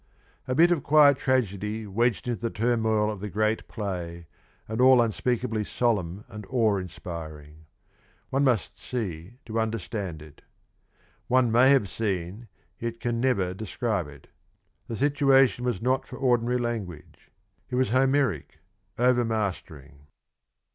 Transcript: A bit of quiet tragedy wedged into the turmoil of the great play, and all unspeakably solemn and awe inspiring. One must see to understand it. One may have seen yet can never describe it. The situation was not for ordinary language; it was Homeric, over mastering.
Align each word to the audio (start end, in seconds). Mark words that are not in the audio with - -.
A 0.47 0.55
bit 0.55 0.71
of 0.71 0.81
quiet 0.81 1.19
tragedy 1.19 1.85
wedged 1.85 2.27
into 2.27 2.41
the 2.41 2.49
turmoil 2.49 3.11
of 3.11 3.19
the 3.19 3.29
great 3.29 3.67
play, 3.67 4.25
and 4.67 4.81
all 4.81 4.99
unspeakably 4.99 5.63
solemn 5.63 6.25
and 6.27 6.43
awe 6.49 6.77
inspiring. 6.77 7.67
One 8.31 8.43
must 8.43 8.79
see 8.83 9.33
to 9.45 9.59
understand 9.59 10.23
it. 10.23 10.41
One 11.27 11.51
may 11.51 11.69
have 11.69 11.87
seen 11.87 12.47
yet 12.79 12.99
can 12.99 13.21
never 13.21 13.53
describe 13.53 14.07
it. 14.07 14.27
The 14.87 14.97
situation 14.97 15.65
was 15.65 15.83
not 15.83 16.07
for 16.07 16.17
ordinary 16.17 16.57
language; 16.57 17.29
it 17.69 17.75
was 17.75 17.91
Homeric, 17.91 18.57
over 18.97 19.23
mastering. 19.23 20.07